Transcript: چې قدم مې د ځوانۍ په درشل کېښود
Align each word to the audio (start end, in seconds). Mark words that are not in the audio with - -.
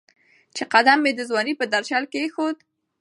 چې 0.55 0.63
قدم 0.73 0.97
مې 1.03 1.11
د 1.15 1.19
ځوانۍ 1.29 1.53
په 1.59 1.65
درشل 1.73 2.03
کېښود 2.13 2.57